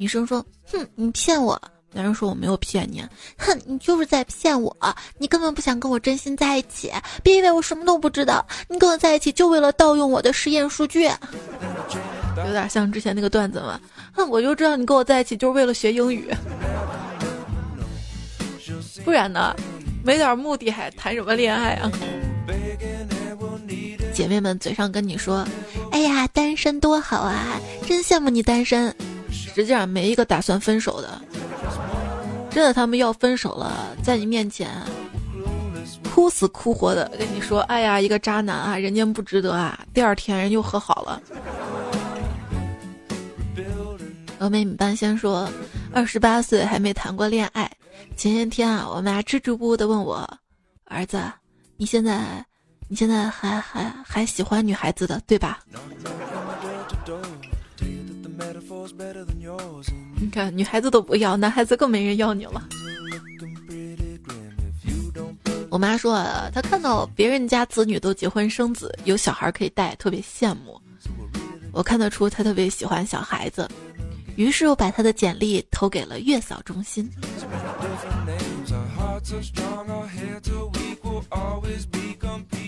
[0.00, 1.60] 女生说：‘哼，你骗我。’
[1.92, 3.04] 男人说：‘我没有骗你。’
[3.36, 4.74] 哼，你就是在骗我，
[5.18, 6.90] 你根本不想跟我真心在一起。
[7.22, 11.02] 别以为我什么都不知道，你跟我在一起就为了盗用我的实验数据。
[11.02, 13.78] 有点像之前那个段子嘛。
[14.14, 16.32] 哼，我就知道你跟我在一起就是为了学英语，
[19.04, 19.54] 不然呢？
[20.02, 21.92] 没点目的还谈什么恋爱啊？”
[24.14, 25.46] 姐妹们嘴上跟你说
[25.92, 28.94] ：“哎呀，单身多好啊，真羡慕你单身。”
[29.30, 31.20] 实际上没一个打算分手的。
[32.50, 34.68] 真的，他们要分手了，在你面前
[36.12, 41.20] 哭死哭活的跟你说：“哎呀，一个渣男啊，人间不值得啊。”第二天人又和好了。
[44.40, 45.48] 峨眉米班先说
[45.94, 47.70] ：“二十八岁还没谈过恋爱。
[48.16, 50.28] 前些天啊，我妈支支吾吾的问我：
[50.86, 51.22] 儿子，
[51.76, 52.44] 你现在？”
[52.92, 55.60] 你现在还还还喜欢女孩子的，对吧？
[60.20, 62.68] 你看，女孩子都不要，男孩子更没人要你了。
[65.70, 66.22] 我妈说，
[66.52, 70.80] 她看到别人家子女都结婚生子，有小孩可以带，特别羡慕。
[71.72, 73.68] 我看得出她特别喜欢小孩子，
[74.36, 77.08] 于是我把她的简历投给了月嫂中心。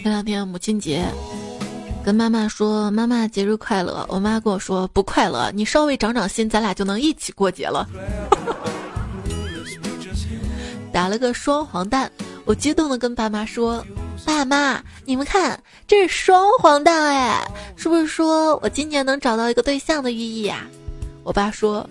[0.02, 1.04] 前两天母亲节，
[2.04, 7.88] 跟妈妈说：“妈妈节日快乐。”我妈跟我说：“不快乐，你稍微长长心，咱俩就能一起过节了。
[10.92, 12.10] ”打了个双黄蛋，
[12.44, 13.86] 我激动的跟爸妈说
[14.26, 20.66] ：“爸妈，你们看，这是双黄蛋哎，是不是说我今年能找到一个对象的寓意呀？”
[21.22, 21.88] 我爸说：“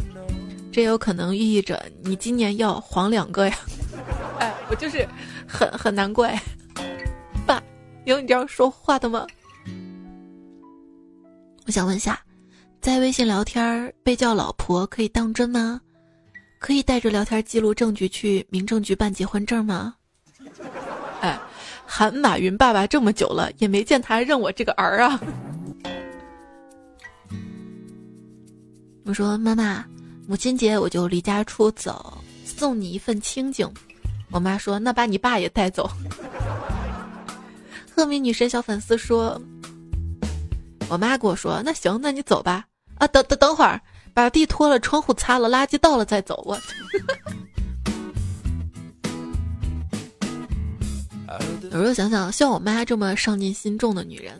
[0.73, 3.57] 这有可能寓意着你今年要黄两个呀。
[4.39, 5.07] ”哎，我就是
[5.47, 6.29] 很很难过。
[8.05, 9.27] 有你这样说话的吗？
[11.71, 12.19] 想问下，
[12.81, 15.79] 在微信聊天被叫老婆可以当真吗？
[16.59, 19.95] 可以带着聊天记录证据去民政局办结婚证吗？
[21.21, 21.39] 哎，
[21.85, 25.19] 喊马云爸爸这么久了，也没见他认我这个儿啊。
[29.05, 29.83] 我说妈妈，
[30.27, 33.67] 母亲节我就离家出走，送你一份清静。
[34.29, 35.89] 我妈说：“那把你爸也带走。”
[37.93, 39.41] 鹤鸣女神小粉丝说
[40.91, 42.65] ：“我妈跟我说，那行，那你走吧。
[42.97, 43.79] 啊，等等等会儿，
[44.13, 46.59] 把地拖了，窗户擦了，垃圾倒了再走。”我。
[51.71, 54.33] 有时候想想，像我妈这么上进心重的女人，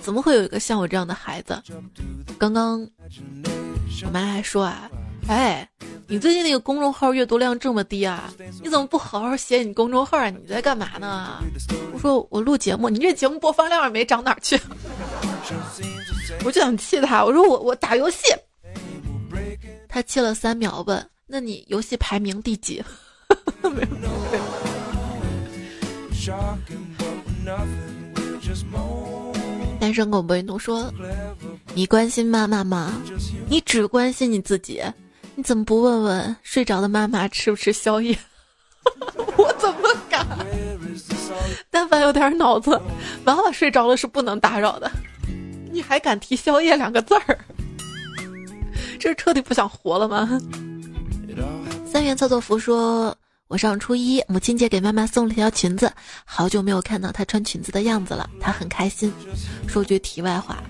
[0.00, 1.62] 怎么会有一个像我这样的孩子？
[2.38, 2.80] 刚刚
[4.06, 4.90] 我妈还说啊。
[5.28, 5.68] 哎，
[6.08, 8.32] 你最近那个公众号阅读量这么低啊？
[8.62, 10.30] 你怎么不好好写你公众号啊？
[10.30, 11.42] 你在干嘛呢？
[11.92, 14.58] 我说我录节目，你这节目播放量也没涨哪儿去。
[16.44, 18.34] 我就想气他，我说我我打游戏。
[19.88, 22.82] 他气了三秒问：那你游戏排名第几？
[29.80, 30.92] 单身狗不运动说：
[31.74, 32.92] 你关心妈妈吗？
[33.48, 34.82] 你只关心你自己。
[35.34, 38.16] 你怎么不问问睡着的妈妈吃不吃宵夜？
[39.36, 40.26] 我怎么敢？
[41.70, 42.78] 但凡有点脑子，
[43.24, 44.90] 妈妈睡着了是不能打扰的。
[45.72, 47.38] 你还敢提宵夜两个字儿？
[49.00, 50.38] 这是彻底不想活了吗？
[51.90, 53.16] 三元操作服说
[53.48, 55.90] ：“我上初一，母亲节给妈妈送了条裙子，
[56.24, 59.12] 好久没有看到她穿裙子的样子了，她很开心。”
[59.66, 60.62] 说句题外话，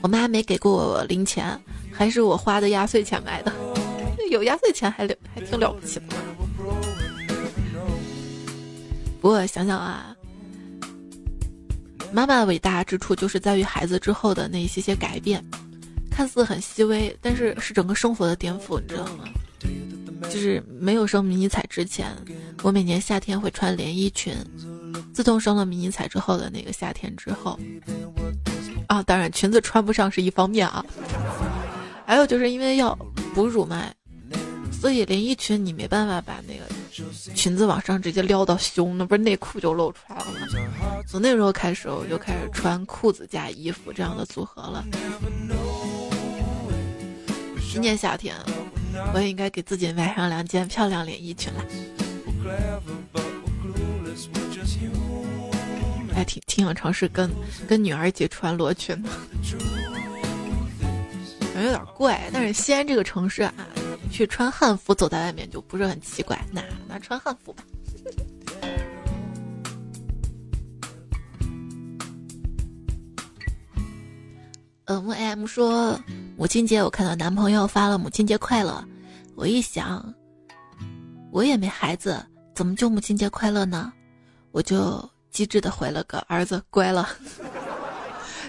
[0.00, 1.58] 我妈没给过我零钱，
[1.92, 3.52] 还是我花的压岁钱买的。
[4.30, 6.06] 有压岁钱还了还挺了不起的。
[9.20, 10.15] 不过想想啊，
[12.12, 15.44] 妈妈伟大之处就是在于孩子之后的那一些些改变，
[16.10, 19.24] 看似很细微，但是是整个生活的颠覆，你知道吗？
[20.22, 22.10] 就是没有生迷你彩之前，
[22.62, 24.34] 我每年夏天会穿连衣裙；
[25.12, 27.58] 自从生了迷你彩之后的那个夏天之后，
[28.88, 30.84] 啊，当然裙子穿不上是一方面啊，
[32.06, 32.96] 还有就是因为要
[33.34, 33.84] 哺乳嘛。
[34.72, 36.64] 所以连衣裙你没办法把那个
[37.34, 40.40] 裙子往上直接撩到胸，那不是内裤就露出来了吗？
[41.06, 44.84] 从那时候开始，我就开始穿裤子加衣服这样的组合了。
[47.72, 48.34] 今年夏天，
[49.12, 51.64] 我也应该给自己买上两件漂亮连衣裙了。
[56.14, 57.30] 还挺挺想尝试跟
[57.68, 59.10] 跟女儿一起穿罗裙的，
[61.52, 62.30] 感觉有点怪。
[62.32, 63.52] 但是西安这个城市啊。
[64.10, 67.62] 去穿汉服走在外面就不是很奇怪，那那穿汉服吧。
[74.86, 76.00] 嗯，M 说
[76.36, 78.82] 母亲节我看到男朋友发了母亲节快乐，
[79.34, 80.14] 我一想，
[81.32, 83.92] 我也没孩子，怎么就母亲节快乐呢？
[84.52, 87.08] 我就机智的回了个儿子乖了。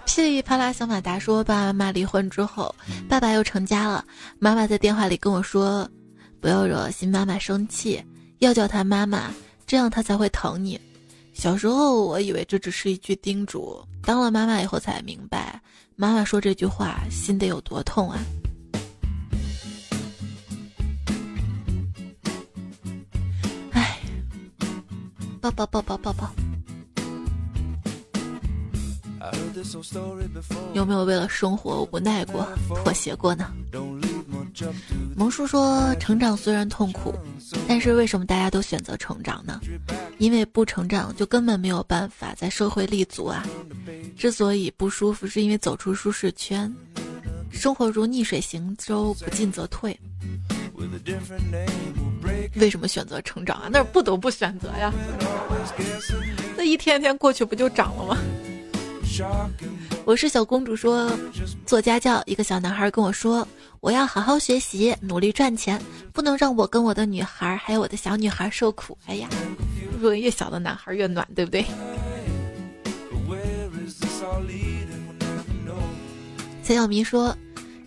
[0.07, 2.73] 噼里啪啦，小马达说：“爸爸妈妈离婚之后，
[3.09, 4.03] 爸爸又成家了。
[4.39, 5.87] 妈妈在电话里跟我说，
[6.39, 8.01] 不要惹新妈妈生气，
[8.39, 9.31] 要叫她妈妈，
[9.67, 10.79] 这样她才会疼你。
[11.33, 15.61] 小时候我以为这只是一句叮嘱，当了妈妈以后才明白，
[15.95, 18.17] 妈妈说这句话心得有多痛啊！
[23.73, 23.99] 哎，
[25.41, 26.33] 抱抱抱抱抱抱。”
[30.73, 32.47] 有没有为了生活无奈过、
[32.84, 33.51] 妥协过呢？
[35.15, 37.13] 萌叔说：“成长虽然痛苦，
[37.67, 39.59] 但是为什么大家都选择成长呢？
[40.17, 43.45] 因为不成长就根本没有办法在社会立足啊！
[44.17, 46.73] 之所以不舒服，是因为走出舒适圈。
[47.51, 49.97] 生活如逆水行舟，不进则退。
[52.55, 53.69] 为什么选择成长啊？
[53.71, 54.91] 那是不得不选择呀！
[56.55, 58.17] 那一天天过去，不就长了吗？”
[60.05, 61.11] 我是小公主，说
[61.65, 63.47] 做家教，一个小男孩跟我说，
[63.80, 65.82] 我要好好学习，努力赚钱，
[66.13, 68.97] 不能让我跟我的女孩还有我的小女孩受苦。
[69.05, 69.28] 哎呀，
[70.01, 71.65] 越小的男孩越暖，对不对？
[76.63, 77.36] 陈小明说，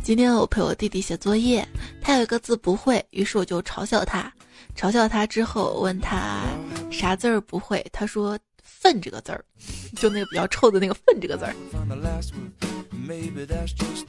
[0.02, 1.66] 今天我陪我弟弟写作业，
[2.02, 4.32] 他有一个字不会，于是我就嘲笑他，
[4.76, 6.42] 嘲笑他之后问他
[6.90, 8.38] 啥字儿不会，他说。
[8.80, 9.44] 粪这个字儿，
[9.96, 11.54] 就那个比较臭的那个粪这个字儿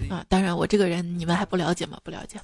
[0.10, 0.24] 啊！
[0.30, 2.00] 当然，我这个人你们还不了解吗？
[2.06, 2.40] 不了解，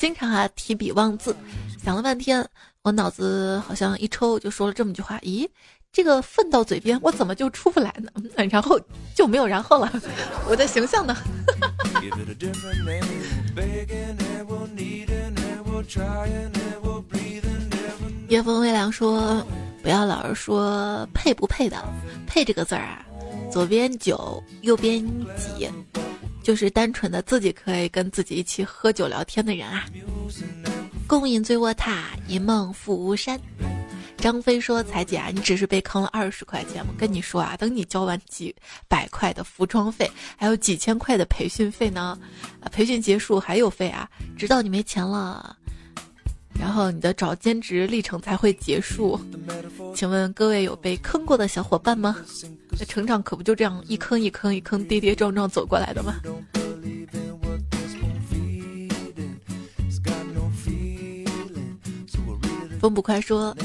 [0.00, 1.34] 经常啊提笔忘字，
[1.82, 2.44] 想了半天，
[2.82, 5.48] 我脑子好像一抽就说了这么句话：咦，
[5.92, 8.10] 这个粪到嘴边，我怎么就出不来呢？
[8.50, 8.80] 然后
[9.14, 9.92] 就没有然后了。
[10.48, 11.16] 我的形象呢？
[18.28, 19.46] 夜风微凉说。
[19.84, 21.76] 不要老是说配不配的，
[22.26, 23.04] 配这个字儿啊，
[23.52, 25.06] 左边酒，右边
[25.36, 25.68] 己，
[26.42, 29.84] 就是单纯的自己可以跟自己一起喝酒聊天的人啊。
[31.06, 33.38] 共饮醉卧榻，一梦复巫山。
[34.16, 38.56] 张飞说：“彩姐啊，你只是被坑了二十块钱我跟你说啊，等你交完几
[38.88, 42.18] 百块的服装费，还有几千块的培训费呢，
[42.58, 44.08] 啊，培训结束还有费啊，
[44.38, 45.54] 直到你没钱了，
[46.58, 49.20] 然后你的找兼职历程才会结束。
[49.94, 52.16] 请问各位有被坑过的小伙伴吗？
[52.78, 56.14] 那成长可不就这样一坑一坑一坑跌跌撞撞走过来的吗？”
[62.80, 63.56] 风捕快说。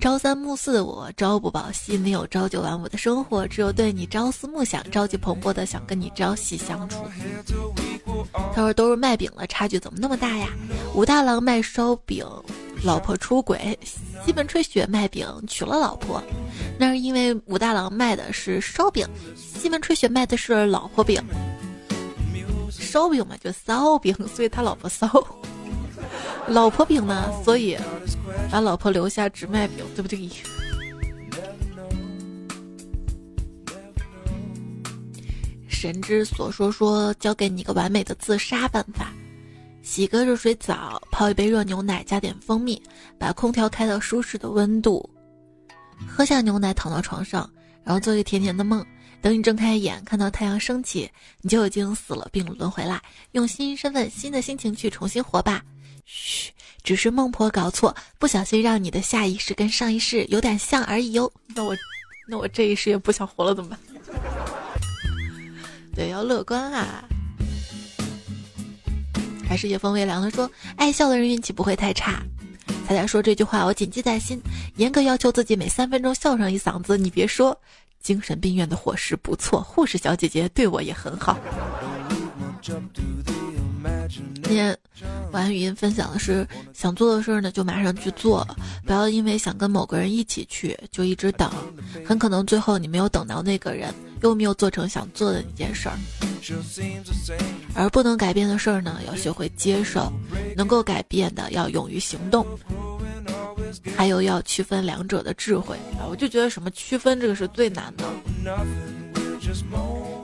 [0.00, 7.04] 朝三暮四的我，朝不保夕，没有朝九晚五的生活，只有对你朝思暮想，朝气蓬勃的想跟你朝夕相处。
[8.54, 10.48] 他说都是卖饼了，差距怎么那么大呀？
[10.94, 12.24] 武大郎卖烧饼，
[12.84, 13.58] 老婆出轨；
[14.24, 16.22] 西门吹雪卖饼，娶了老婆。
[16.78, 21.20] 那是因为武大郎卖的是烧饼，西门吹雪卖的是老婆饼。
[22.70, 25.08] 烧饼嘛，就骚饼，所以他老婆骚。
[26.48, 27.76] 老婆饼呢，所以。
[28.50, 30.30] 把老婆留下，只卖饼，对不对？
[35.68, 39.12] 神之所说说，教给你一个完美的自杀办法：
[39.82, 42.80] 洗个热水澡，泡一杯热牛奶，加点蜂蜜，
[43.18, 45.08] 把空调开到舒适的温度，
[46.06, 47.48] 喝下牛奶，躺到床上，
[47.84, 48.84] 然后做一个甜甜的梦。
[49.20, 51.10] 等你睁开眼，看到太阳升起，
[51.42, 53.02] 你就已经死了，并轮回啦。
[53.32, 55.62] 用新身份、新的心情去重新活吧。
[56.10, 56.52] 嘘。
[56.82, 61.30] 只是孟婆搞错，不小心让你的下一世跟上一世有点像而已哟。
[61.54, 61.76] 那我，
[62.26, 63.78] 那我这一世也不想活了，怎么办？
[65.94, 67.04] 对，要乐观啊。
[69.46, 72.22] 还是夜风微凉的说，爱笑的人运气不会太差。
[72.86, 74.40] 彩彩说这句话我谨记在心，
[74.76, 76.96] 严格要求自己每三分钟笑上一嗓子。
[76.96, 77.60] 你别说，
[78.00, 81.36] 精神病院的伙食不错，护士小姐姐对我也很好。
[84.08, 84.76] 今天
[85.32, 88.46] 晚语音分享的是想做的事儿呢，就马上去做，
[88.86, 91.50] 不要因为想跟某个人一起去就一直等，
[92.06, 93.92] 很可能最后你没有等到那个人，
[94.22, 95.98] 又没有做成想做的一件事儿。
[97.74, 100.10] 而不能改变的事儿呢，要学会接受；
[100.56, 102.46] 能够改变的，要勇于行动。
[103.94, 106.08] 还有要区分两者的智慧啊！
[106.08, 108.04] 我就觉得什么区分这个是最难的。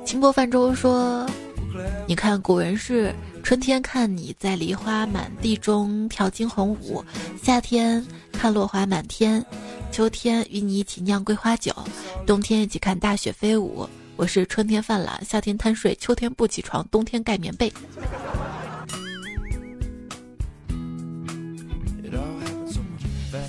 [0.06, 1.28] 清波泛舟说
[2.06, 3.14] ：“你看古人是。”
[3.44, 7.04] 春天看你在梨花满地中跳惊鸿舞，
[7.42, 8.02] 夏天
[8.32, 9.44] 看落花满天，
[9.92, 11.70] 秋天与你一起酿桂花酒，
[12.26, 13.86] 冬天一起看大雪飞舞。
[14.16, 17.70] 我是春天犯懒，夏天贪睡，秋天不起床，冬天盖棉被。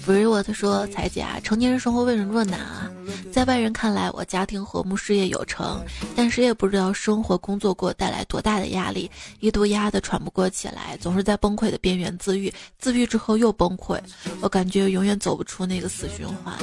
[0.05, 2.91] 不是我的说，彩姐啊，成年人生活为什么这么难啊？
[3.31, 5.83] 在外人看来，我家庭和睦，事业有成，
[6.15, 13.99] 但谁也不知道生活工作给我带来多大的压力，一度压得喘不过气来，总是在崩溃的边缘自愈，自愈之后又崩溃，
[14.41, 16.55] 我感觉永远走不出那个死循环。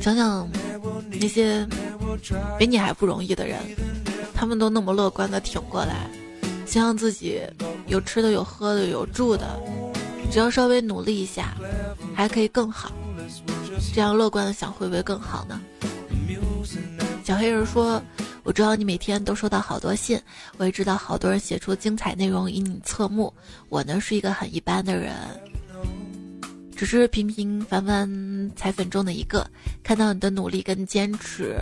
[0.00, 0.46] 想想
[1.10, 1.66] 那些
[2.58, 3.58] 比你还不容易的人，
[4.34, 6.10] 他们都那么乐观的挺过来。
[6.64, 7.40] 希望自己
[7.86, 9.60] 有吃的、有喝的、有住的，
[10.30, 11.54] 只要稍微努力一下，
[12.14, 12.92] 还可以更好。
[13.94, 15.60] 这样乐观的想，会不会更好呢？
[17.24, 18.02] 小黑人说
[18.42, 20.20] ：“我知道你每天都收到好多信，
[20.56, 23.32] 我也知道好多人写出精彩内容以你侧目。
[23.68, 25.14] 我呢是一个很一般的人，
[26.74, 29.46] 只是平平凡凡彩粉中的一个。
[29.82, 31.56] 看到你的努力跟坚持。”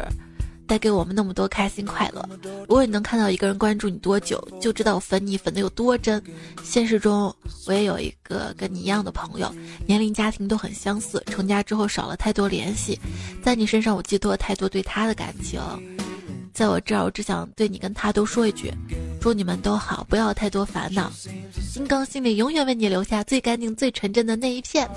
[0.70, 2.24] 带给我们那么多开心快乐。
[2.44, 6.22] 如果你能看到一个人关注你多久，就知道粉你粉的有多真。
[6.62, 7.34] 现实中，
[7.66, 9.52] 我也有一个跟你一样的朋友，
[9.84, 12.96] 年龄、家庭都很相似，成家之后少了太多联系。
[13.42, 15.60] 在你身上，我寄托了太多对他的感情。
[16.52, 18.72] 在我这儿，我只想对你跟他都说一句：
[19.20, 21.10] 祝你们都好，不要太多烦恼。
[21.72, 24.88] 金刚心里永远为你留下最干净、最纯真的那一片。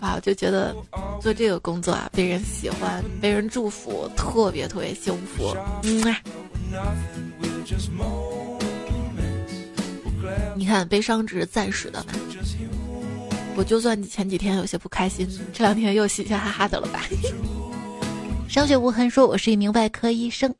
[0.00, 0.74] 哇，我就觉得
[1.20, 5.54] 做这个工作啊，被人喜欢、被人祝福，特别特别幸福。
[5.82, 6.14] 嗯，
[10.56, 12.04] 你看，悲伤只是暂时的。
[13.56, 17.02] 我就算你前几天有些不开心，这两天又嘻嘻哈哈的了吧？
[18.50, 20.52] 上学无痕说：“我是一名外科医生，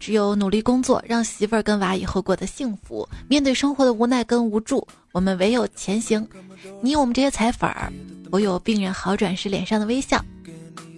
[0.00, 3.06] 只有努力工作，让媳妇儿跟娃以后过得幸福。
[3.28, 6.26] 面对生活的无奈跟无助，我们唯有前行。
[6.80, 7.92] 你有我们这些彩粉儿，
[8.30, 10.24] 我有病人好转时脸上的微笑。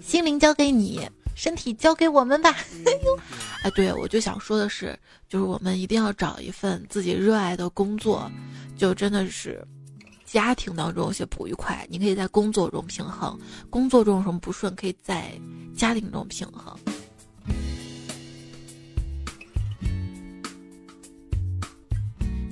[0.01, 1.01] 心灵交给你，
[1.35, 2.51] 身体交给我们吧。
[2.87, 3.19] 哎呦，
[3.65, 4.97] 哎，对，我就想说的是，
[5.29, 8.31] 就是我们一定要找一份自己热爱的工作，
[8.77, 9.61] 就真的是。”
[10.31, 13.37] 家庭当中有些不愉快，你可以在工作中平衡；
[13.69, 15.33] 工作中有什么不顺，可以在
[15.75, 16.79] 家庭中平衡。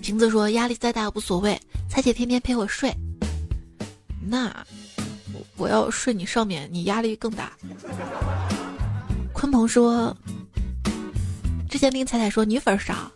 [0.02, 1.56] 瓶子说：“压力再大无所谓，
[1.88, 2.92] 彩姐天天陪我睡。
[4.20, 4.46] 那
[5.32, 7.52] 我,我要睡你上面，你压力更大。”
[9.32, 10.16] 鲲鹏说
[11.70, 13.08] ：“之前听彩彩说女粉少，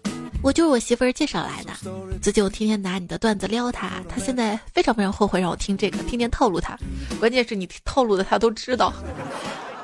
[0.42, 1.72] 我就是我媳妇儿介绍来的。
[2.20, 6.76] 最近我天天拿你的段子撩她，她现在非常非常后悔让我听这个，天天套路她。
[7.20, 8.92] 关键是你套路的她都知道。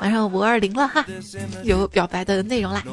[0.00, 1.04] 马上五二零了哈，
[1.64, 2.84] 有表白的内容啦。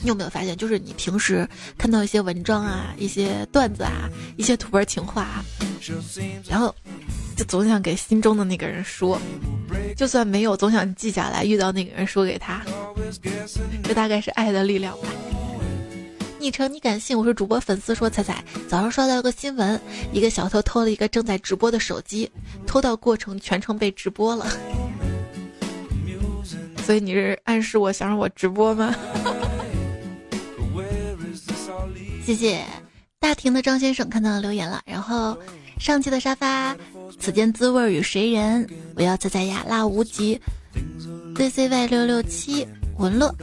[0.00, 5.44] 你有没有发现，就是你平时看到一些文章啊、一些段子啊、一些土味情话，
[6.48, 6.74] 然后
[7.36, 9.16] 就总想给心中的那个人说，
[9.96, 12.60] 就算没有，总想记下来，遇到那个人说给他。
[13.84, 15.08] 这大概是爱的力量吧。
[16.38, 17.18] 昵称你敢信？
[17.18, 19.80] 我是主播粉丝说彩彩早上刷到一个新闻，
[20.12, 22.30] 一个小偷偷了一个正在直播的手机，
[22.66, 24.46] 偷盗过程全程被直播了。
[26.86, 28.94] 所以你是暗示我想让我直播吗？
[32.24, 32.64] 谢谢
[33.18, 35.36] 大庭的张先生看到留言了，然后
[35.78, 36.76] 上期的沙发，
[37.18, 38.66] 此间滋味与谁人？
[38.94, 40.40] 我要猜猜呀，辣无极
[41.34, 42.64] ，ZCY 六六七
[42.96, 43.34] 文乐，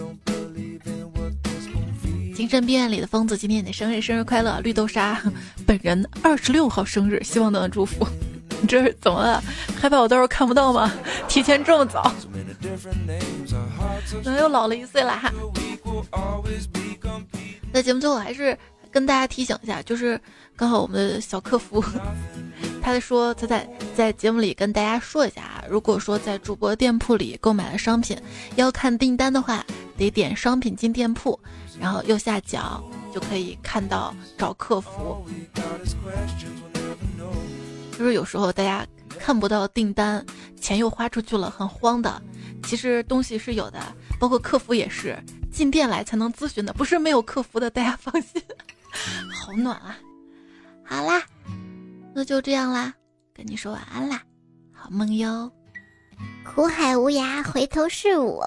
[2.36, 4.60] 精神病院里的疯子，今天你的生日，生日快乐！
[4.60, 5.18] 绿豆沙
[5.66, 8.06] 本人二十六号生日，希望都能祝福。
[8.62, 9.42] 你这是怎么了？
[9.80, 10.92] 害怕我到时候看不到吗？
[11.30, 12.14] 提前这么早，
[14.22, 15.32] 怎么又老了一岁了哈？
[17.74, 18.58] 在节目最后还是
[18.92, 20.20] 跟大家提醒一下，就是
[20.58, 21.82] 刚好我们的小客服，
[22.82, 23.66] 他在说他在
[23.96, 28.18] 在节目里跟大家说一下啊，如果说在主播店铺里购买了商品，
[28.58, 29.66] 要看订单的话，
[29.98, 31.40] 得点商品进店铺，
[31.80, 35.26] 然后右下角就可以看到找客服。
[37.98, 38.86] 就是有时候大家
[39.20, 40.26] 看不到订单，
[40.60, 42.22] 钱又花出去了，很慌的。
[42.64, 43.80] 其实东西是有的，
[44.20, 45.18] 包括客服也是
[45.52, 48.42] 进店来才能咨询的，不是没有客服的，大家放心。
[49.34, 49.98] 好暖啊！
[50.84, 51.22] 好啦，
[52.14, 52.94] 那就这样啦，
[53.34, 54.22] 跟你说晚安啦，
[54.74, 55.52] 好梦哟。
[56.44, 58.46] 苦海无涯，回头是我。